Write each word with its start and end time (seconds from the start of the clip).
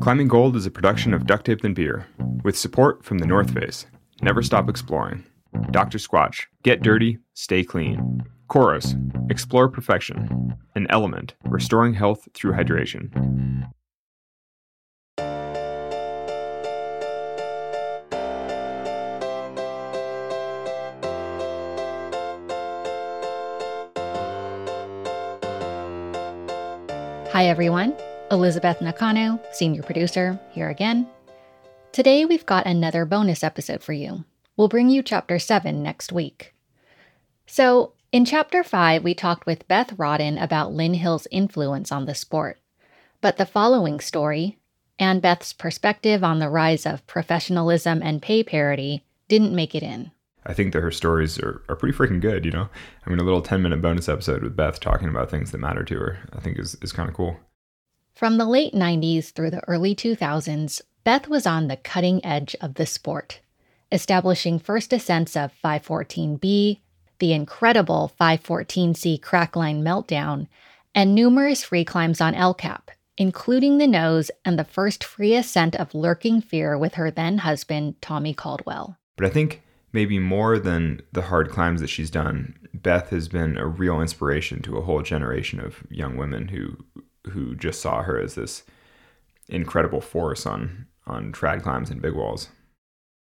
Climbing 0.00 0.28
Gold 0.28 0.56
is 0.56 0.66
a 0.66 0.70
production 0.70 1.14
of 1.14 1.26
Duct 1.26 1.46
Tape 1.46 1.64
and 1.64 1.74
Beer, 1.74 2.06
with 2.44 2.56
support 2.56 3.04
from 3.04 3.18
the 3.18 3.26
North 3.26 3.52
Face. 3.52 3.86
Never 4.22 4.42
stop 4.42 4.68
exploring. 4.68 5.24
Dr. 5.70 5.98
Squatch, 5.98 6.46
get 6.62 6.82
dirty, 6.82 7.18
stay 7.34 7.64
clean. 7.64 8.24
Chorus, 8.48 8.94
explore 9.30 9.68
perfection. 9.68 10.54
An 10.74 10.86
element, 10.90 11.34
restoring 11.44 11.94
health 11.94 12.28
through 12.34 12.52
hydration. 12.52 13.10
Hi, 27.32 27.46
everyone. 27.46 27.94
Elizabeth 28.32 28.80
Nakano, 28.80 29.40
senior 29.52 29.82
producer, 29.82 30.38
here 30.50 30.68
again. 30.68 31.06
Today, 31.92 32.24
we've 32.24 32.44
got 32.44 32.66
another 32.66 33.04
bonus 33.04 33.44
episode 33.44 33.84
for 33.84 33.92
you. 33.92 34.24
We'll 34.56 34.68
bring 34.68 34.88
you 34.88 35.02
chapter 35.02 35.38
7 35.38 35.80
next 35.80 36.12
week. 36.12 36.52
So, 37.46 37.92
in 38.10 38.24
chapter 38.24 38.64
5, 38.64 39.04
we 39.04 39.14
talked 39.14 39.46
with 39.46 39.68
Beth 39.68 39.96
Rodden 39.96 40.42
about 40.42 40.72
Lynn 40.72 40.94
Hill's 40.94 41.28
influence 41.30 41.92
on 41.92 42.06
the 42.06 42.16
sport. 42.16 42.58
But 43.20 43.36
the 43.36 43.46
following 43.46 44.00
story, 44.00 44.58
and 44.98 45.22
Beth's 45.22 45.52
perspective 45.52 46.24
on 46.24 46.40
the 46.40 46.48
rise 46.48 46.84
of 46.84 47.06
professionalism 47.06 48.02
and 48.02 48.20
pay 48.20 48.42
parity, 48.42 49.04
didn't 49.28 49.54
make 49.54 49.74
it 49.74 49.84
in. 49.84 50.10
I 50.44 50.52
think 50.52 50.72
that 50.72 50.82
her 50.82 50.90
stories 50.92 51.38
are, 51.38 51.62
are 51.68 51.76
pretty 51.76 51.96
freaking 51.96 52.20
good, 52.20 52.44
you 52.44 52.50
know? 52.50 52.68
I 53.04 53.10
mean, 53.10 53.20
a 53.20 53.24
little 53.24 53.42
10 53.42 53.62
minute 53.62 53.80
bonus 53.80 54.08
episode 54.08 54.42
with 54.42 54.56
Beth 54.56 54.80
talking 54.80 55.08
about 55.08 55.30
things 55.30 55.52
that 55.52 55.58
matter 55.58 55.84
to 55.84 55.98
her, 55.98 56.18
I 56.32 56.40
think 56.40 56.58
is, 56.58 56.76
is 56.82 56.92
kind 56.92 57.08
of 57.08 57.14
cool. 57.14 57.38
From 58.16 58.38
the 58.38 58.46
late 58.46 58.72
90s 58.72 59.30
through 59.30 59.50
the 59.50 59.62
early 59.68 59.94
2000s, 59.94 60.80
Beth 61.04 61.28
was 61.28 61.46
on 61.46 61.68
the 61.68 61.76
cutting 61.76 62.24
edge 62.24 62.56
of 62.62 62.76
the 62.76 62.86
sport, 62.86 63.40
establishing 63.92 64.58
first 64.58 64.94
ascents 64.94 65.36
of 65.36 65.52
514B, 65.62 66.80
the 67.18 67.32
incredible 67.34 68.10
514C 68.18 69.20
crackline 69.20 69.82
meltdown, 69.82 70.48
and 70.94 71.14
numerous 71.14 71.62
free 71.62 71.84
climbs 71.84 72.22
on 72.22 72.34
El 72.34 72.54
Cap, 72.54 72.90
including 73.18 73.76
the 73.76 73.86
nose 73.86 74.30
and 74.46 74.58
the 74.58 74.64
first 74.64 75.04
free 75.04 75.34
ascent 75.34 75.76
of 75.76 75.94
Lurking 75.94 76.40
Fear 76.40 76.78
with 76.78 76.94
her 76.94 77.10
then 77.10 77.36
husband, 77.36 78.00
Tommy 78.00 78.32
Caldwell. 78.32 78.96
But 79.18 79.26
I 79.26 79.28
think 79.28 79.60
maybe 79.92 80.18
more 80.18 80.58
than 80.58 81.02
the 81.12 81.20
hard 81.20 81.50
climbs 81.50 81.82
that 81.82 81.90
she's 81.90 82.10
done, 82.10 82.54
Beth 82.72 83.10
has 83.10 83.28
been 83.28 83.58
a 83.58 83.66
real 83.66 84.00
inspiration 84.00 84.62
to 84.62 84.78
a 84.78 84.82
whole 84.82 85.02
generation 85.02 85.60
of 85.60 85.84
young 85.90 86.16
women 86.16 86.48
who 86.48 86.78
who 87.30 87.54
just 87.54 87.80
saw 87.80 88.02
her 88.02 88.18
as 88.20 88.34
this 88.34 88.62
incredible 89.48 90.00
force 90.00 90.46
on 90.46 90.86
on 91.06 91.32
trad 91.32 91.62
climbs 91.62 91.90
and 91.90 92.02
big 92.02 92.14
walls. 92.14 92.48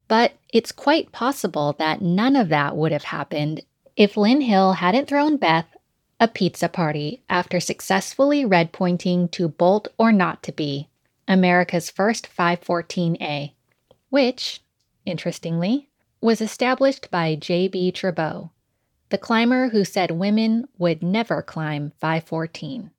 But 0.07 0.33
it's 0.51 0.71
quite 0.71 1.11
possible 1.11 1.75
that 1.79 2.01
none 2.01 2.35
of 2.35 2.49
that 2.49 2.75
would 2.75 2.91
have 2.91 3.05
happened 3.05 3.61
if 3.95 4.17
Lynn 4.17 4.41
Hill 4.41 4.73
hadn't 4.73 5.07
thrown 5.07 5.37
Beth 5.37 5.67
a 6.19 6.27
pizza 6.27 6.67
party 6.67 7.21
after 7.29 7.59
successfully 7.59 8.43
red 8.43 8.71
pointing 8.73 9.29
to 9.29 9.47
Bolt 9.47 9.87
or 9.97 10.11
Not 10.11 10.43
to 10.43 10.51
Be, 10.51 10.89
America's 11.27 11.89
first 11.89 12.27
514A, 12.35 13.53
which, 14.09 14.61
interestingly, 15.05 15.87
was 16.21 16.41
established 16.41 17.09
by 17.09 17.35
J.B. 17.35 17.93
Tribout, 17.93 18.49
the 19.09 19.17
climber 19.17 19.69
who 19.69 19.85
said 19.85 20.11
women 20.11 20.67
would 20.77 21.01
never 21.01 21.41
climb 21.41 21.93
514. 22.01 22.91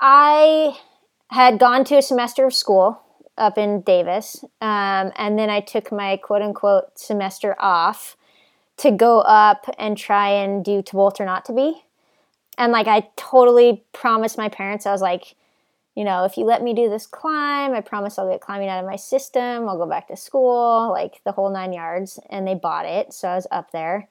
I 0.00 0.78
had 1.30 1.58
gone 1.58 1.84
to 1.84 1.96
a 1.96 2.02
semester 2.02 2.44
of 2.44 2.54
school 2.54 3.00
up 3.38 3.58
in 3.58 3.82
Davis, 3.82 4.44
um, 4.60 5.12
and 5.16 5.38
then 5.38 5.50
I 5.50 5.60
took 5.60 5.92
my 5.92 6.16
quote 6.16 6.42
unquote 6.42 6.98
semester 6.98 7.56
off 7.58 8.16
to 8.78 8.90
go 8.90 9.20
up 9.20 9.66
and 9.78 9.96
try 9.96 10.28
and 10.30 10.64
do 10.64 10.82
to 10.82 10.92
bolt 10.96 11.20
or 11.20 11.24
not 11.24 11.44
to 11.46 11.52
be. 11.52 11.82
And 12.58 12.72
like 12.72 12.86
I 12.86 13.08
totally 13.16 13.84
promised 13.92 14.38
my 14.38 14.48
parents, 14.48 14.86
I 14.86 14.92
was 14.92 15.02
like, 15.02 15.34
you 15.94 16.04
know, 16.04 16.24
if 16.24 16.36
you 16.36 16.44
let 16.44 16.62
me 16.62 16.74
do 16.74 16.90
this 16.90 17.06
climb, 17.06 17.72
I 17.72 17.80
promise 17.80 18.18
I'll 18.18 18.30
get 18.30 18.42
climbing 18.42 18.68
out 18.68 18.80
of 18.80 18.88
my 18.88 18.96
system. 18.96 19.66
I'll 19.66 19.78
go 19.78 19.86
back 19.86 20.08
to 20.08 20.16
school, 20.16 20.90
like 20.90 21.22
the 21.24 21.32
whole 21.32 21.50
nine 21.50 21.72
yards. 21.72 22.20
And 22.28 22.46
they 22.46 22.54
bought 22.54 22.84
it. 22.84 23.14
So 23.14 23.28
I 23.28 23.34
was 23.34 23.46
up 23.50 23.72
there. 23.72 24.08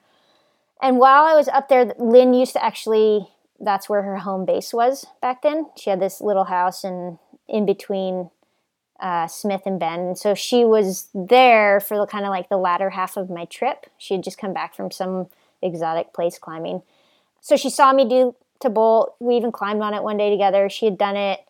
And 0.82 0.98
while 0.98 1.24
I 1.24 1.34
was 1.34 1.46
up 1.48 1.68
there, 1.68 1.94
Lynn 1.98 2.34
used 2.34 2.52
to 2.54 2.64
actually, 2.64 3.28
that's 3.60 3.88
where 3.88 4.02
her 4.02 4.18
home 4.18 4.44
base 4.44 4.72
was 4.72 5.06
back 5.20 5.42
then. 5.42 5.66
She 5.76 5.90
had 5.90 6.00
this 6.00 6.20
little 6.20 6.44
house 6.44 6.84
in, 6.84 7.18
in 7.48 7.66
between 7.66 8.30
uh, 9.00 9.26
Smith 9.26 9.62
and 9.66 9.78
Bend. 9.78 10.06
And 10.06 10.18
so 10.18 10.34
she 10.34 10.64
was 10.64 11.08
there 11.14 11.80
for 11.80 11.98
the 11.98 12.06
kind 12.06 12.24
of 12.24 12.30
like 12.30 12.48
the 12.48 12.56
latter 12.56 12.90
half 12.90 13.16
of 13.16 13.30
my 13.30 13.44
trip. 13.44 13.86
She 13.98 14.14
had 14.14 14.24
just 14.24 14.38
come 14.38 14.52
back 14.52 14.74
from 14.74 14.90
some 14.90 15.28
exotic 15.62 16.12
place 16.12 16.38
climbing. 16.38 16.82
So 17.40 17.56
she 17.56 17.70
saw 17.70 17.92
me 17.92 18.08
do 18.08 18.34
to 18.60 18.70
bolt. 18.70 19.16
We 19.20 19.36
even 19.36 19.52
climbed 19.52 19.82
on 19.82 19.94
it 19.94 20.02
one 20.02 20.16
day 20.16 20.30
together. 20.30 20.68
She 20.68 20.86
had 20.86 20.98
done 20.98 21.16
it 21.16 21.40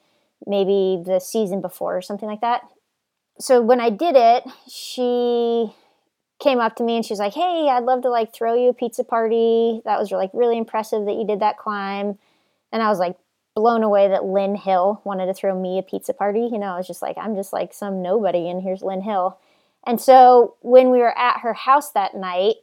maybe 0.46 1.02
the 1.04 1.20
season 1.20 1.60
before 1.60 1.96
or 1.96 2.02
something 2.02 2.28
like 2.28 2.40
that. 2.40 2.62
So 3.38 3.60
when 3.60 3.80
I 3.80 3.90
did 3.90 4.16
it, 4.16 4.44
she 4.68 5.72
came 6.38 6.58
up 6.60 6.76
to 6.76 6.82
me 6.84 6.96
and 6.96 7.04
she 7.04 7.12
was 7.12 7.18
like, 7.18 7.34
"Hey, 7.34 7.68
I'd 7.70 7.84
love 7.84 8.02
to 8.02 8.10
like 8.10 8.32
throw 8.32 8.54
you 8.54 8.70
a 8.70 8.74
pizza 8.74 9.04
party. 9.04 9.80
That 9.84 9.98
was 9.98 10.10
like 10.10 10.30
really 10.32 10.58
impressive 10.58 11.04
that 11.06 11.14
you 11.16 11.26
did 11.26 11.40
that 11.40 11.58
climb." 11.58 12.18
And 12.72 12.82
I 12.82 12.88
was 12.88 12.98
like 12.98 13.16
blown 13.54 13.82
away 13.82 14.06
that 14.08 14.24
Lynn 14.24 14.54
Hill 14.54 15.00
wanted 15.04 15.26
to 15.26 15.34
throw 15.34 15.58
me 15.58 15.78
a 15.78 15.82
pizza 15.82 16.12
party. 16.12 16.48
You 16.52 16.58
know, 16.58 16.74
I 16.74 16.76
was 16.76 16.86
just 16.86 17.02
like, 17.02 17.16
I'm 17.18 17.34
just 17.34 17.52
like 17.52 17.72
some 17.72 18.02
nobody 18.02 18.50
and 18.50 18.62
here's 18.62 18.82
Lynn 18.82 19.00
Hill. 19.00 19.38
And 19.86 20.00
so 20.00 20.56
when 20.60 20.90
we 20.90 20.98
were 20.98 21.16
at 21.16 21.40
her 21.40 21.54
house 21.54 21.90
that 21.92 22.14
night, 22.14 22.56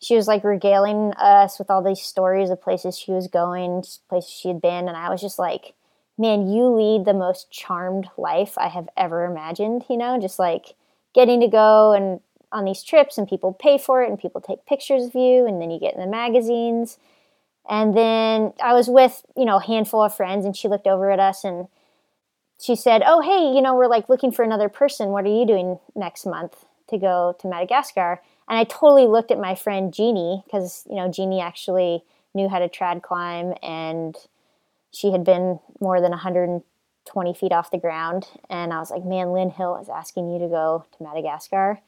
she 0.00 0.16
was 0.16 0.26
like 0.26 0.42
regaling 0.42 1.12
us 1.14 1.58
with 1.58 1.70
all 1.70 1.82
these 1.82 2.00
stories 2.00 2.50
of 2.50 2.60
places 2.60 2.98
she 2.98 3.12
was 3.12 3.28
going, 3.28 3.84
places 4.08 4.30
she 4.30 4.48
had 4.48 4.60
been, 4.60 4.88
and 4.88 4.96
I 4.96 5.10
was 5.10 5.20
just 5.20 5.38
like, 5.38 5.74
man, 6.18 6.48
you 6.48 6.64
lead 6.66 7.04
the 7.04 7.14
most 7.14 7.50
charmed 7.50 8.08
life 8.16 8.56
I 8.56 8.68
have 8.68 8.88
ever 8.96 9.24
imagined, 9.24 9.84
you 9.88 9.96
know, 9.96 10.18
just 10.18 10.38
like 10.38 10.74
getting 11.14 11.40
to 11.40 11.48
go 11.48 11.92
and 11.92 12.20
on 12.52 12.64
these 12.64 12.82
trips 12.82 13.18
and 13.18 13.28
people 13.28 13.52
pay 13.52 13.78
for 13.78 14.02
it 14.02 14.08
and 14.08 14.18
people 14.18 14.40
take 14.40 14.66
pictures 14.66 15.04
of 15.04 15.14
you 15.14 15.46
and 15.46 15.60
then 15.60 15.70
you 15.70 15.78
get 15.78 15.94
in 15.94 16.00
the 16.00 16.06
magazines. 16.06 16.98
And 17.68 17.96
then 17.96 18.52
I 18.62 18.72
was 18.72 18.88
with, 18.88 19.22
you 19.36 19.44
know, 19.44 19.56
a 19.56 19.64
handful 19.64 20.02
of 20.02 20.14
friends 20.14 20.44
and 20.44 20.56
she 20.56 20.68
looked 20.68 20.86
over 20.86 21.10
at 21.10 21.20
us 21.20 21.44
and 21.44 21.68
she 22.60 22.76
said, 22.76 23.02
"Oh, 23.06 23.20
hey, 23.20 23.54
you 23.54 23.62
know, 23.62 23.74
we're 23.74 23.86
like 23.86 24.08
looking 24.08 24.32
for 24.32 24.42
another 24.42 24.68
person. 24.68 25.10
What 25.10 25.24
are 25.24 25.28
you 25.28 25.46
doing 25.46 25.78
next 25.94 26.26
month 26.26 26.64
to 26.88 26.98
go 26.98 27.34
to 27.38 27.48
Madagascar?" 27.48 28.20
And 28.48 28.58
I 28.58 28.64
totally 28.64 29.06
looked 29.06 29.30
at 29.30 29.38
my 29.38 29.54
friend 29.54 29.94
Jeannie 29.94 30.42
because, 30.44 30.84
you 30.90 30.96
know, 30.96 31.10
Jeannie 31.10 31.40
actually 31.40 32.02
knew 32.34 32.48
how 32.48 32.58
to 32.58 32.68
trad 32.68 33.02
climb 33.02 33.54
and 33.62 34.16
she 34.92 35.12
had 35.12 35.24
been 35.24 35.60
more 35.80 36.00
than 36.00 36.10
120 36.10 37.34
feet 37.34 37.52
off 37.52 37.70
the 37.70 37.78
ground. 37.78 38.28
And 38.48 38.72
I 38.72 38.78
was 38.78 38.90
like, 38.90 39.04
man, 39.04 39.32
Lynn 39.32 39.50
Hill 39.50 39.76
is 39.80 39.88
asking 39.88 40.30
you 40.30 40.38
to 40.40 40.48
go 40.48 40.84
to 40.96 41.02
Madagascar. 41.02 41.80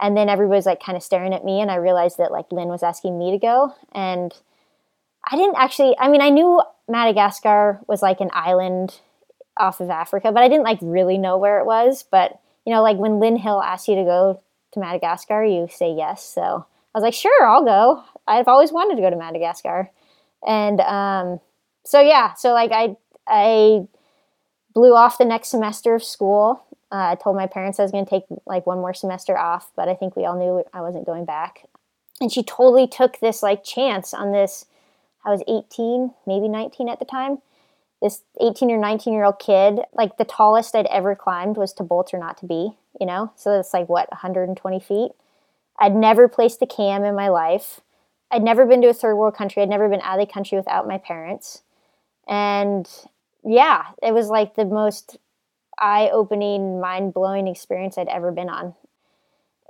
And 0.00 0.16
then 0.16 0.28
everybody's 0.28 0.66
like 0.66 0.82
kind 0.82 0.96
of 0.96 1.02
staring 1.02 1.32
at 1.32 1.44
me. 1.44 1.60
And 1.60 1.70
I 1.70 1.76
realized 1.76 2.18
that 2.18 2.32
like 2.32 2.52
Lynn 2.52 2.68
was 2.68 2.82
asking 2.82 3.18
me 3.18 3.30
to 3.30 3.38
go. 3.38 3.74
And 3.92 4.34
I 5.30 5.36
didn't 5.36 5.56
actually, 5.56 5.96
I 5.98 6.08
mean, 6.08 6.20
I 6.20 6.28
knew 6.28 6.62
Madagascar 6.88 7.80
was 7.88 8.02
like 8.02 8.20
an 8.20 8.30
island 8.32 9.00
off 9.56 9.80
of 9.80 9.90
Africa, 9.90 10.32
but 10.32 10.42
I 10.42 10.48
didn't 10.48 10.64
like 10.64 10.78
really 10.82 11.18
know 11.18 11.38
where 11.38 11.58
it 11.60 11.66
was. 11.66 12.04
But, 12.10 12.38
you 12.64 12.72
know, 12.72 12.82
like 12.82 12.98
when 12.98 13.20
Lynn 13.20 13.36
Hill 13.36 13.62
asks 13.62 13.88
you 13.88 13.96
to 13.96 14.04
go 14.04 14.42
to 14.72 14.80
Madagascar, 14.80 15.44
you 15.44 15.66
say 15.70 15.92
yes. 15.92 16.24
So 16.24 16.66
I 16.94 16.98
was 16.98 17.02
like, 17.02 17.14
sure, 17.14 17.46
I'll 17.46 17.64
go. 17.64 18.04
I've 18.28 18.48
always 18.48 18.72
wanted 18.72 18.96
to 18.96 19.02
go 19.02 19.10
to 19.10 19.16
Madagascar. 19.16 19.90
And 20.46 20.80
um, 20.80 21.40
so 21.84 22.00
yeah, 22.00 22.34
so 22.34 22.52
like 22.52 22.70
I 22.72 22.96
I 23.26 23.86
blew 24.74 24.94
off 24.94 25.18
the 25.18 25.24
next 25.24 25.48
semester 25.48 25.94
of 25.94 26.04
school. 26.04 26.62
Uh, 26.92 27.10
I 27.10 27.14
told 27.16 27.36
my 27.36 27.46
parents 27.46 27.78
I 27.78 27.82
was 27.82 27.92
going 27.92 28.04
to 28.04 28.10
take 28.10 28.24
like 28.46 28.66
one 28.66 28.78
more 28.78 28.94
semester 28.94 29.36
off, 29.36 29.70
but 29.74 29.88
I 29.88 29.94
think 29.94 30.14
we 30.14 30.24
all 30.24 30.38
knew 30.38 30.64
I 30.72 30.80
wasn't 30.80 31.06
going 31.06 31.24
back. 31.24 31.64
And 32.20 32.32
she 32.32 32.42
totally 32.42 32.86
took 32.86 33.18
this 33.18 33.42
like 33.42 33.64
chance 33.64 34.14
on 34.14 34.32
this. 34.32 34.66
I 35.24 35.30
was 35.30 35.42
18, 35.48 36.14
maybe 36.26 36.48
19 36.48 36.88
at 36.88 36.98
the 36.98 37.04
time. 37.04 37.38
This 38.00 38.22
18 38.40 38.70
or 38.70 38.78
19 38.78 39.12
year 39.12 39.24
old 39.24 39.38
kid, 39.38 39.80
like 39.92 40.16
the 40.16 40.24
tallest 40.24 40.74
I'd 40.74 40.86
ever 40.86 41.16
climbed 41.16 41.56
was 41.56 41.72
to 41.74 41.82
bolt 41.82 42.14
or 42.14 42.18
not 42.18 42.36
to 42.38 42.46
be, 42.46 42.76
you 43.00 43.06
know? 43.06 43.32
So 43.36 43.58
it's 43.58 43.74
like 43.74 43.88
what, 43.88 44.10
120 44.12 44.80
feet? 44.80 45.10
I'd 45.78 45.94
never 45.94 46.28
placed 46.28 46.62
a 46.62 46.66
cam 46.66 47.04
in 47.04 47.14
my 47.14 47.28
life. 47.28 47.80
I'd 48.30 48.42
never 48.42 48.66
been 48.66 48.82
to 48.82 48.88
a 48.88 48.94
third 48.94 49.16
world 49.16 49.34
country. 49.34 49.62
I'd 49.62 49.68
never 49.68 49.88
been 49.88 50.00
out 50.02 50.20
of 50.20 50.26
the 50.26 50.32
country 50.32 50.56
without 50.56 50.86
my 50.86 50.98
parents. 50.98 51.62
And 52.26 52.88
yeah, 53.44 53.86
it 54.02 54.12
was 54.12 54.28
like 54.28 54.54
the 54.54 54.64
most 54.64 55.18
eye 55.78 56.10
opening, 56.12 56.80
mind 56.80 57.14
blowing 57.14 57.48
experience 57.48 57.98
I'd 57.98 58.08
ever 58.08 58.32
been 58.32 58.48
on. 58.48 58.74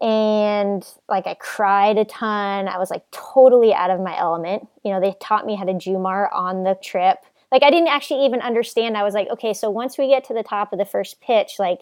And 0.01 0.87
like 1.09 1.27
I 1.27 1.35
cried 1.35 1.97
a 1.97 2.05
ton. 2.05 2.69
I 2.69 2.79
was 2.79 2.91
like 2.91 3.05
totally 3.11 3.73
out 3.73 3.91
of 3.91 4.01
my 4.01 4.17
element. 4.19 4.69
You 4.85 4.93
know, 4.93 5.01
they 5.01 5.15
taught 5.21 5.47
me 5.47 5.57
how 5.57 5.65
to 5.65 5.73
Jumar 5.73 6.29
on 6.33 6.65
the 6.65 6.77
trip. 6.83 7.19
Like 7.51 7.63
I 7.63 7.71
didn't 7.71 7.89
actually 7.89 8.27
even 8.27 8.41
understand. 8.41 8.97
I 8.97 9.05
was 9.05 9.15
like, 9.15 9.29
okay, 9.31 9.55
so 9.55 9.71
once 9.71 9.97
we 9.97 10.09
get 10.09 10.25
to 10.25 10.35
the 10.35 10.43
top 10.43 10.73
of 10.73 10.79
the 10.79 10.85
first 10.85 11.21
pitch, 11.21 11.55
like 11.59 11.81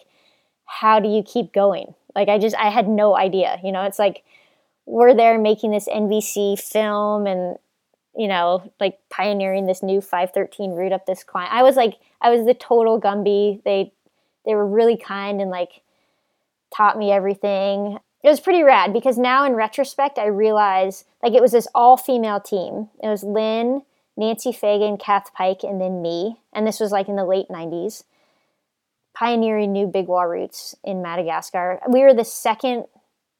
how 0.65 0.99
do 0.99 1.09
you 1.09 1.23
keep 1.23 1.51
going? 1.53 1.93
Like 2.15 2.29
I 2.29 2.39
just 2.39 2.55
I 2.55 2.69
had 2.69 2.87
no 2.87 3.17
idea. 3.17 3.59
You 3.63 3.71
know, 3.71 3.83
it's 3.83 3.99
like 3.99 4.23
we're 4.85 5.13
there 5.13 5.37
making 5.37 5.71
this 5.71 5.87
NBC 5.87 6.59
film 6.59 7.27
and 7.27 7.57
you 8.17 8.29
know, 8.29 8.71
like 8.79 8.97
pioneering 9.09 9.65
this 9.65 9.83
new 9.83 9.99
513 9.99 10.71
route 10.71 10.93
up 10.93 11.05
this 11.05 11.25
climb. 11.25 11.49
I 11.51 11.63
was 11.63 11.75
like 11.75 11.95
I 12.21 12.29
was 12.29 12.45
the 12.45 12.53
total 12.53 13.01
Gumby. 13.01 13.61
They 13.63 13.91
they 14.45 14.55
were 14.55 14.67
really 14.67 14.97
kind 14.97 15.41
and 15.41 15.49
like 15.49 15.81
taught 16.73 16.97
me 16.97 17.11
everything. 17.11 17.99
It 18.23 18.29
was 18.29 18.39
pretty 18.39 18.63
rad 18.63 18.93
because 18.93 19.17
now 19.17 19.45
in 19.45 19.53
retrospect 19.53 20.17
I 20.17 20.27
realize 20.27 21.05
like 21.21 21.33
it 21.33 21.41
was 21.41 21.51
this 21.51 21.67
all 21.75 21.97
female 21.97 22.39
team. 22.39 22.89
It 23.03 23.07
was 23.07 23.23
Lynn, 23.23 23.83
Nancy 24.17 24.51
Feagin, 24.51 24.99
Kath 24.99 25.33
Pyke, 25.33 25.63
and 25.63 25.79
then 25.79 26.01
me. 26.01 26.37
And 26.53 26.65
this 26.65 26.79
was 26.79 26.91
like 26.91 27.07
in 27.07 27.15
the 27.15 27.25
late 27.25 27.47
90s 27.49 28.03
pioneering 29.15 29.71
new 29.71 29.87
big 29.87 30.07
wall 30.07 30.27
routes 30.27 30.75
in 30.83 31.01
Madagascar. 31.01 31.79
We 31.89 32.01
were 32.01 32.13
the 32.13 32.25
second 32.25 32.85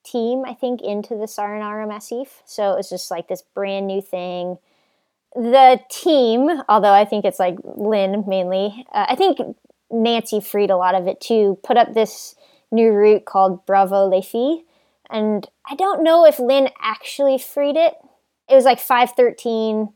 team, 0.04 0.44
I 0.46 0.54
think, 0.54 0.82
into 0.82 1.16
the 1.16 1.26
Tsaranoro 1.26 1.88
Massif. 1.88 2.42
So 2.46 2.72
it 2.72 2.78
was 2.78 2.90
just 2.90 3.12
like 3.12 3.28
this 3.28 3.44
brand 3.54 3.86
new 3.86 4.02
thing. 4.02 4.58
The 5.36 5.82
team, 5.90 6.50
although 6.70 6.94
I 6.94 7.04
think 7.04 7.26
it's 7.26 7.40
like 7.40 7.58
Lynn 7.64 8.24
mainly, 8.26 8.86
uh, 8.94 9.08
I 9.10 9.16
think 9.16 9.40
Nancy 9.92 10.40
freed 10.40 10.70
a 10.70 10.78
lot 10.78 10.96
of 10.96 11.08
it 11.08 11.22
too, 11.22 11.60
put 11.64 11.78
up 11.78 11.94
this 11.94 12.36
new 12.72 12.92
route 12.92 13.26
called 13.26 13.66
Bravo 13.66 14.08
Les 14.08 14.22
Filles. 14.22 14.64
And 15.10 15.48
I 15.70 15.76
don't 15.76 16.04
know 16.04 16.26
if 16.26 16.40
Lynn 16.40 16.70
actually 16.82 17.38
freed 17.38 17.76
it. 17.76 17.94
It 18.50 18.56
was 18.56 18.66
like 18.66 18.80
513, 18.80 19.90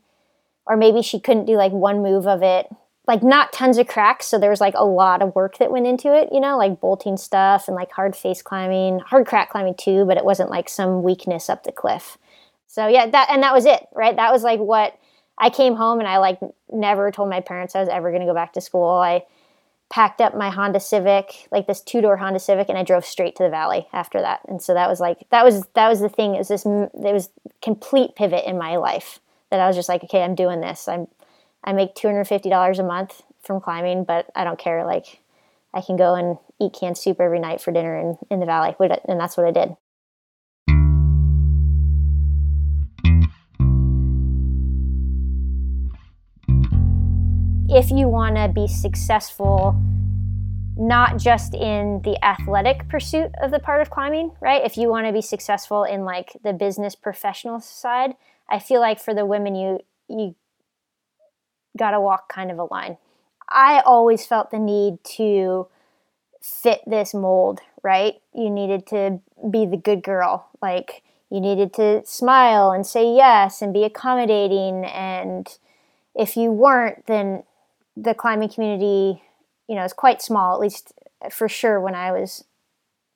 or 0.66 0.76
maybe 0.76 1.02
she 1.02 1.20
couldn't 1.20 1.46
do 1.46 1.56
like 1.56 1.72
one 1.72 2.02
move 2.02 2.26
of 2.26 2.42
it 2.42 2.68
like 3.10 3.24
not 3.24 3.52
tons 3.52 3.76
of 3.76 3.88
cracks 3.88 4.26
so 4.26 4.38
there 4.38 4.50
was 4.50 4.60
like 4.60 4.74
a 4.76 4.84
lot 4.84 5.20
of 5.20 5.34
work 5.34 5.58
that 5.58 5.72
went 5.72 5.86
into 5.86 6.14
it 6.14 6.28
you 6.32 6.40
know 6.40 6.56
like 6.56 6.80
bolting 6.80 7.16
stuff 7.16 7.66
and 7.66 7.74
like 7.74 7.90
hard 7.90 8.14
face 8.14 8.40
climbing 8.40 9.00
hard 9.00 9.26
crack 9.26 9.50
climbing 9.50 9.74
too 9.74 10.04
but 10.06 10.16
it 10.16 10.24
wasn't 10.24 10.48
like 10.48 10.68
some 10.68 11.02
weakness 11.02 11.50
up 11.50 11.64
the 11.64 11.72
cliff 11.72 12.18
so 12.68 12.86
yeah 12.86 13.08
that 13.08 13.28
and 13.28 13.42
that 13.42 13.52
was 13.52 13.66
it 13.66 13.84
right 13.94 14.14
that 14.14 14.32
was 14.32 14.44
like 14.44 14.60
what 14.60 14.96
i 15.38 15.50
came 15.50 15.74
home 15.74 15.98
and 15.98 16.08
i 16.08 16.18
like 16.18 16.38
never 16.70 17.10
told 17.10 17.28
my 17.28 17.40
parents 17.40 17.74
i 17.74 17.80
was 17.80 17.88
ever 17.88 18.10
going 18.10 18.20
to 18.20 18.28
go 18.28 18.34
back 18.34 18.52
to 18.52 18.60
school 18.60 18.90
i 18.90 19.22
packed 19.90 20.20
up 20.20 20.36
my 20.36 20.50
honda 20.50 20.80
civic 20.80 21.48
like 21.50 21.66
this 21.66 21.80
two-door 21.80 22.16
honda 22.16 22.38
civic 22.38 22.68
and 22.68 22.78
i 22.78 22.82
drove 22.84 23.04
straight 23.04 23.34
to 23.34 23.42
the 23.42 23.50
valley 23.50 23.88
after 23.92 24.20
that 24.20 24.40
and 24.48 24.62
so 24.62 24.72
that 24.72 24.88
was 24.88 25.00
like 25.00 25.26
that 25.30 25.44
was 25.44 25.66
that 25.74 25.88
was 25.88 26.00
the 26.00 26.08
thing 26.08 26.34
it 26.34 26.38
was 26.38 26.48
this 26.48 26.64
it 26.64 27.12
was 27.12 27.28
complete 27.60 28.14
pivot 28.14 28.44
in 28.46 28.56
my 28.56 28.76
life 28.76 29.18
that 29.50 29.58
i 29.58 29.66
was 29.66 29.74
just 29.74 29.88
like 29.88 30.04
okay 30.04 30.22
i'm 30.22 30.36
doing 30.36 30.60
this 30.60 30.86
i'm 30.86 31.08
I 31.64 31.72
make 31.72 31.94
$250 31.94 32.78
a 32.78 32.82
month 32.82 33.22
from 33.42 33.60
climbing, 33.60 34.04
but 34.04 34.30
I 34.34 34.44
don't 34.44 34.58
care. 34.58 34.84
Like, 34.84 35.20
I 35.74 35.80
can 35.80 35.96
go 35.96 36.14
and 36.14 36.38
eat 36.60 36.76
canned 36.78 36.98
soup 36.98 37.20
every 37.20 37.38
night 37.38 37.60
for 37.60 37.72
dinner 37.72 37.98
in, 37.98 38.18
in 38.30 38.40
the 38.40 38.46
valley. 38.46 38.74
And 39.06 39.20
that's 39.20 39.36
what 39.36 39.46
I 39.46 39.50
did. 39.50 39.76
If 47.72 47.92
you 47.92 48.08
want 48.08 48.34
to 48.34 48.48
be 48.48 48.66
successful, 48.66 49.80
not 50.76 51.18
just 51.18 51.54
in 51.54 52.00
the 52.02 52.18
athletic 52.24 52.88
pursuit 52.88 53.30
of 53.40 53.52
the 53.52 53.60
part 53.60 53.80
of 53.80 53.90
climbing, 53.90 54.32
right? 54.40 54.64
If 54.64 54.76
you 54.76 54.88
want 54.88 55.06
to 55.06 55.12
be 55.12 55.22
successful 55.22 55.84
in 55.84 56.04
like 56.04 56.36
the 56.42 56.52
business 56.52 56.96
professional 56.96 57.60
side, 57.60 58.14
I 58.48 58.58
feel 58.58 58.80
like 58.80 58.98
for 58.98 59.14
the 59.14 59.24
women 59.24 59.54
you 59.54 59.78
you 60.08 60.34
got 61.78 61.92
to 61.92 62.00
walk 62.00 62.28
kind 62.28 62.50
of 62.50 62.58
a 62.58 62.64
line. 62.64 62.96
I 63.48 63.82
always 63.86 64.26
felt 64.26 64.50
the 64.50 64.58
need 64.58 65.02
to 65.16 65.68
fit 66.42 66.80
this 66.86 67.14
mold, 67.14 67.60
right? 67.84 68.14
You 68.34 68.50
needed 68.50 68.86
to 68.88 69.20
be 69.48 69.66
the 69.66 69.76
good 69.76 70.02
girl. 70.02 70.48
Like, 70.60 71.02
you 71.30 71.40
needed 71.40 71.72
to 71.74 72.02
smile 72.04 72.72
and 72.72 72.84
say 72.84 73.14
yes 73.14 73.62
and 73.62 73.72
be 73.72 73.84
accommodating. 73.84 74.84
And 74.84 75.48
if 76.16 76.36
you 76.36 76.50
weren't, 76.50 77.06
then 77.06 77.44
the 77.96 78.14
climbing 78.14 78.48
community, 78.48 79.22
you 79.68 79.76
know, 79.76 79.84
is 79.84 79.92
quite 79.92 80.22
small, 80.22 80.54
at 80.54 80.60
least 80.60 80.92
for 81.30 81.48
sure 81.48 81.80
when 81.80 81.94
I 81.94 82.12
was 82.12 82.44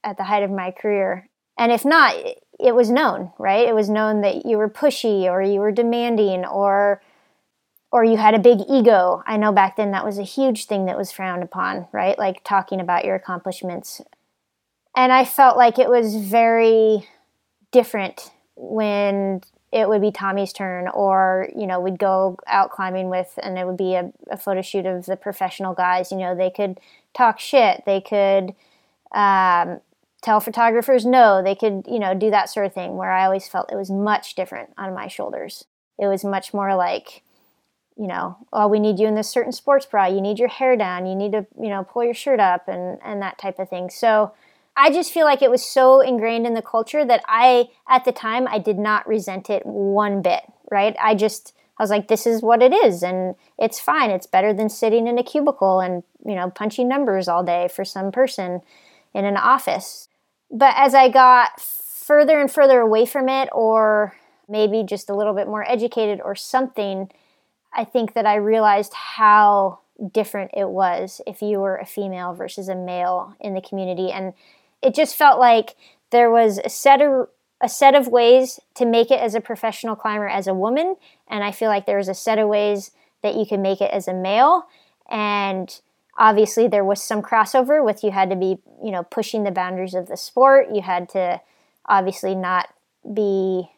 at 0.02 0.16
the 0.16 0.24
height 0.24 0.42
of 0.42 0.50
my 0.50 0.70
career. 0.70 1.28
And 1.58 1.72
if 1.72 1.84
not, 1.84 2.14
it 2.60 2.74
was 2.74 2.90
known, 2.90 3.32
right? 3.38 3.66
It 3.68 3.74
was 3.74 3.88
known 3.88 4.20
that 4.22 4.46
you 4.46 4.58
were 4.58 4.68
pushy 4.68 5.24
or 5.24 5.42
you 5.42 5.60
were 5.60 5.72
demanding 5.72 6.44
or 6.44 7.00
or 7.90 8.02
you 8.02 8.16
had 8.16 8.34
a 8.34 8.40
big 8.40 8.58
ego. 8.68 9.22
I 9.24 9.36
know 9.36 9.52
back 9.52 9.76
then 9.76 9.92
that 9.92 10.04
was 10.04 10.18
a 10.18 10.24
huge 10.24 10.66
thing 10.66 10.86
that 10.86 10.98
was 10.98 11.12
frowned 11.12 11.44
upon, 11.44 11.86
right? 11.92 12.18
Like 12.18 12.42
talking 12.42 12.80
about 12.80 13.04
your 13.04 13.14
accomplishments. 13.14 14.00
And 14.96 15.12
I 15.12 15.24
felt 15.24 15.56
like 15.56 15.78
it 15.78 15.88
was 15.88 16.16
very 16.16 17.08
different 17.70 18.32
when 18.56 19.42
it 19.74 19.88
would 19.88 20.00
be 20.00 20.12
Tommy's 20.12 20.52
turn, 20.52 20.86
or, 20.86 21.48
you 21.56 21.66
know, 21.66 21.80
we'd 21.80 21.98
go 21.98 22.38
out 22.46 22.70
climbing 22.70 23.10
with, 23.10 23.36
and 23.42 23.58
it 23.58 23.66
would 23.66 23.76
be 23.76 23.96
a, 23.96 24.12
a 24.30 24.36
photo 24.36 24.62
shoot 24.62 24.86
of 24.86 25.06
the 25.06 25.16
professional 25.16 25.74
guys. 25.74 26.12
You 26.12 26.18
know, 26.18 26.36
they 26.36 26.48
could 26.50 26.78
talk 27.12 27.40
shit, 27.40 27.82
they 27.84 28.00
could 28.00 28.54
um, 29.12 29.80
tell 30.22 30.38
photographers 30.38 31.04
no, 31.04 31.42
they 31.42 31.56
could, 31.56 31.86
you 31.88 31.98
know, 31.98 32.14
do 32.14 32.30
that 32.30 32.48
sort 32.48 32.66
of 32.66 32.72
thing, 32.72 32.96
where 32.96 33.10
I 33.10 33.24
always 33.24 33.48
felt 33.48 33.72
it 33.72 33.76
was 33.76 33.90
much 33.90 34.36
different 34.36 34.70
on 34.78 34.94
my 34.94 35.08
shoulders. 35.08 35.64
It 35.98 36.06
was 36.06 36.24
much 36.24 36.54
more 36.54 36.76
like, 36.76 37.22
you 37.96 38.06
know, 38.06 38.36
oh, 38.52 38.68
we 38.68 38.78
need 38.78 39.00
you 39.00 39.08
in 39.08 39.16
this 39.16 39.28
certain 39.28 39.52
sports 39.52 39.86
bra. 39.86 40.06
You 40.06 40.20
need 40.20 40.38
your 40.38 40.48
hair 40.48 40.76
down. 40.76 41.06
You 41.06 41.16
need 41.16 41.32
to, 41.32 41.46
you 41.60 41.68
know, 41.68 41.82
pull 41.82 42.04
your 42.04 42.14
shirt 42.14 42.38
up 42.38 42.68
and 42.68 42.98
and 43.04 43.20
that 43.22 43.38
type 43.38 43.58
of 43.58 43.68
thing. 43.68 43.90
So 43.90 44.32
I 44.76 44.90
just 44.90 45.12
feel 45.12 45.24
like 45.24 45.42
it 45.42 45.50
was 45.50 45.64
so 45.64 46.00
ingrained 46.00 46.46
in 46.46 46.54
the 46.54 46.62
culture 46.62 47.04
that 47.04 47.22
I, 47.26 47.68
at 47.88 48.04
the 48.04 48.12
time, 48.12 48.48
I 48.48 48.58
did 48.58 48.78
not 48.78 49.06
resent 49.06 49.48
it 49.50 49.64
one 49.64 50.22
bit. 50.22 50.42
Right? 50.70 50.96
I 51.00 51.14
just 51.14 51.54
I 51.78 51.82
was 51.82 51.90
like, 51.90 52.08
this 52.08 52.26
is 52.26 52.42
what 52.42 52.62
it 52.62 52.72
is, 52.72 53.02
and 53.02 53.34
it's 53.58 53.80
fine. 53.80 54.10
It's 54.10 54.26
better 54.26 54.52
than 54.52 54.68
sitting 54.68 55.06
in 55.06 55.18
a 55.18 55.24
cubicle 55.24 55.80
and 55.80 56.02
you 56.24 56.34
know 56.34 56.50
punching 56.50 56.88
numbers 56.88 57.28
all 57.28 57.44
day 57.44 57.68
for 57.68 57.84
some 57.84 58.12
person 58.12 58.62
in 59.12 59.24
an 59.24 59.36
office. 59.36 60.08
But 60.50 60.74
as 60.76 60.94
I 60.94 61.08
got 61.08 61.60
further 61.60 62.40
and 62.40 62.50
further 62.50 62.80
away 62.80 63.06
from 63.06 63.28
it, 63.28 63.48
or 63.52 64.14
maybe 64.48 64.82
just 64.82 65.10
a 65.10 65.14
little 65.16 65.34
bit 65.34 65.46
more 65.46 65.68
educated 65.68 66.20
or 66.22 66.34
something 66.34 67.10
I 67.74 67.84
think 67.84 68.14
that 68.14 68.26
I 68.26 68.36
realized 68.36 68.94
how 68.94 69.80
different 70.12 70.52
it 70.54 70.68
was 70.68 71.20
if 71.26 71.42
you 71.42 71.60
were 71.60 71.76
a 71.76 71.86
female 71.86 72.34
versus 72.34 72.68
a 72.68 72.74
male 72.74 73.34
in 73.40 73.54
the 73.54 73.60
community 73.60 74.10
and 74.10 74.32
it 74.84 74.94
just 74.94 75.16
felt 75.16 75.38
like 75.38 75.76
there 76.10 76.30
was 76.30 76.58
a 76.64 76.68
set 76.68 77.00
of 77.00 77.28
a 77.62 77.68
set 77.68 77.94
of 77.94 78.08
ways 78.08 78.60
to 78.74 78.84
make 78.84 79.10
it 79.10 79.20
as 79.20 79.34
a 79.34 79.40
professional 79.40 79.96
climber 79.96 80.28
as 80.28 80.46
a 80.46 80.54
woman 80.54 80.96
and 81.28 81.42
I 81.42 81.50
feel 81.50 81.68
like 81.68 81.86
there 81.86 81.96
was 81.98 82.08
a 82.08 82.14
set 82.14 82.38
of 82.38 82.48
ways 82.48 82.90
that 83.22 83.36
you 83.36 83.46
could 83.46 83.60
make 83.60 83.80
it 83.80 83.90
as 83.90 84.06
a 84.06 84.14
male 84.14 84.66
and 85.10 85.80
obviously 86.18 86.68
there 86.68 86.84
was 86.84 87.02
some 87.02 87.22
crossover 87.22 87.84
with 87.84 88.04
you 88.04 88.10
had 88.10 88.30
to 88.30 88.36
be 88.36 88.58
you 88.82 88.90
know 88.90 89.02
pushing 89.04 89.44
the 89.44 89.50
boundaries 89.50 89.94
of 89.94 90.08
the 90.08 90.16
sport 90.16 90.68
you 90.74 90.82
had 90.82 91.08
to 91.08 91.40
obviously 91.86 92.34
not 92.34 92.68
be 93.12 93.70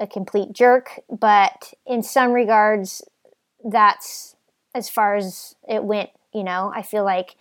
a 0.00 0.06
complete 0.06 0.52
jerk, 0.52 1.00
but 1.10 1.72
in 1.86 2.02
some 2.02 2.32
regards, 2.32 3.02
that's 3.64 4.36
as 4.74 4.88
far 4.88 5.14
as 5.16 5.54
it 5.68 5.84
went. 5.84 6.10
You 6.32 6.44
know, 6.44 6.72
I 6.74 6.82
feel 6.82 7.04
like 7.04 7.36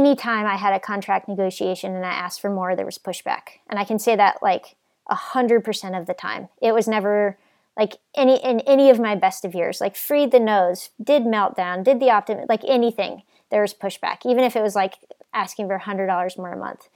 anytime 0.00 0.46
I 0.46 0.56
had 0.56 0.72
a 0.72 0.80
contract 0.80 1.28
negotiation 1.28 1.94
and 1.94 2.06
I 2.06 2.12
asked 2.12 2.40
for 2.40 2.48
more, 2.48 2.74
there 2.74 2.86
was 2.86 2.96
pushback. 2.96 3.60
And 3.68 3.78
I 3.78 3.84
can 3.84 3.98
say 3.98 4.16
that 4.16 4.42
like 4.42 4.76
a 5.08 5.14
hundred 5.14 5.62
percent 5.62 5.94
of 5.94 6.06
the 6.06 6.14
time. 6.14 6.48
It 6.62 6.72
was 6.72 6.88
never 6.88 7.36
like 7.76 7.98
any 8.14 8.42
in 8.42 8.60
any 8.60 8.88
of 8.88 8.98
my 8.98 9.14
best 9.14 9.44
of 9.44 9.54
years, 9.54 9.80
like 9.80 9.96
freed 9.96 10.30
the 10.30 10.40
nose, 10.40 10.90
did 11.02 11.24
meltdown, 11.24 11.84
did 11.84 12.00
the 12.00 12.10
optimum, 12.10 12.46
like 12.48 12.62
anything, 12.66 13.22
there 13.50 13.60
was 13.60 13.74
pushback, 13.74 14.24
even 14.24 14.44
if 14.44 14.56
it 14.56 14.62
was 14.62 14.74
like 14.74 14.94
asking 15.34 15.66
for 15.66 15.78
hundred 15.78 16.06
dollars 16.06 16.38
more 16.38 16.52
a 16.52 16.56
month. 16.56 16.88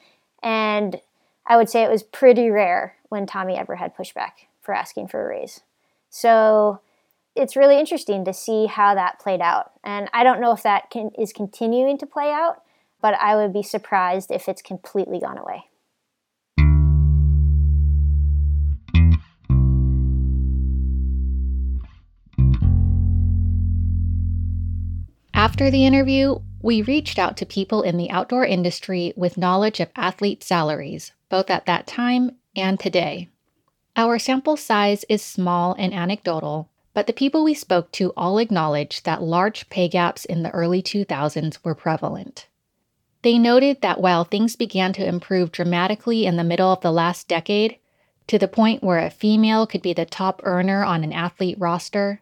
And 0.43 1.01
I 1.47 1.57
would 1.57 1.69
say 1.69 1.83
it 1.83 1.91
was 1.91 2.03
pretty 2.03 2.49
rare 2.49 2.97
when 3.11 3.27
Tommy 3.27 3.57
ever 3.57 3.77
had 3.77 3.97
pushback 3.97 4.47
for 4.63 4.75
asking 4.75 5.09
for 5.09 5.23
a 5.23 5.29
raise. 5.29 5.61
So 6.09 6.81
it's 7.37 7.57
really 7.57 7.79
interesting 7.79 8.25
to 8.25 8.33
see 8.33 8.67
how 8.67 8.95
that 8.95 9.19
played 9.19 9.41
out. 9.41 9.73
And 9.83 10.09
I 10.13 10.23
don't 10.23 10.41
know 10.41 10.53
if 10.53 10.63
that 10.63 10.91
can, 10.91 11.11
is 11.19 11.33
continuing 11.33 11.99
to 11.99 12.07
play 12.07 12.31
out, 12.31 12.63
but 13.05 13.21
I 13.21 13.37
would 13.37 13.53
be 13.53 13.63
surprised 13.63 14.31
if 14.31 14.49
it's 14.49 14.63
completely 14.63 15.21
gone 15.21 15.37
away. 15.37 15.65
After 25.35 25.71
the 25.71 25.85
interview, 25.85 26.39
we 26.63 26.81
reached 26.81 27.19
out 27.19 27.37
to 27.37 27.45
people 27.45 27.83
in 27.83 27.99
the 27.99 28.11
outdoor 28.11 28.47
industry 28.47 29.13
with 29.19 29.37
knowledge 29.37 29.81
of 29.81 29.91
athlete 29.95 30.43
salaries, 30.43 31.13
both 31.29 31.51
at 31.51 31.67
that 31.67 31.87
time 31.87 32.31
and 32.57 32.81
today. 32.81 33.29
Our 33.97 34.19
sample 34.19 34.57
size 34.57 35.05
is 35.11 35.21
small 35.21 35.77
and 35.79 35.93
anecdotal, 35.93 36.71
but 36.95 37.07
the 37.07 37.13
people 37.13 37.45
we 37.45 37.53
spoke 37.53 37.93
to 37.93 38.15
all 38.17 38.39
acknowledge 38.39 39.03
that 39.03 39.23
large 39.23 39.69
pay 39.69 39.89
gaps 39.89 40.25
in 40.25 40.43
the 40.43 40.51
early 40.53 40.83
2000s 40.83 41.59
were 41.63 41.75
prevalent. 41.75 42.47
They 43.25 43.39
noted 43.39 43.81
that 43.81 44.03
while 44.03 44.25
things 44.25 44.55
began 44.55 44.93
to 44.93 45.09
improve 45.09 45.51
dramatically 45.51 46.27
in 46.27 46.37
the 46.37 46.45
middle 46.45 46.71
of 46.71 46.83
the 46.83 46.93
last 46.93 47.27
decade, 47.27 47.79
to 48.27 48.39
the 48.39 48.47
point 48.47 48.85
where 48.85 48.99
a 48.99 49.09
female 49.09 49.67
could 49.67 49.81
be 49.81 49.95
the 49.95 50.05
top 50.05 50.43
earner 50.45 50.85
on 50.85 51.03
an 51.03 51.11
athlete 51.15 51.57
roster, 51.59 52.21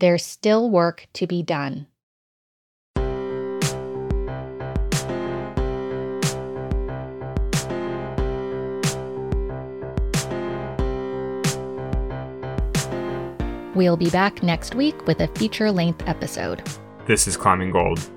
there's 0.00 0.24
still 0.24 0.68
work 0.68 1.06
to 1.12 1.28
be 1.28 1.44
done. 1.44 1.86
We'll 13.76 13.96
be 13.96 14.10
back 14.10 14.42
next 14.42 14.74
week 14.74 15.06
with 15.06 15.20
a 15.20 15.28
feature 15.36 15.70
length 15.70 16.02
episode. 16.08 16.68
This 17.06 17.28
is 17.28 17.36
Climbing 17.36 17.70
Gold 17.70 18.10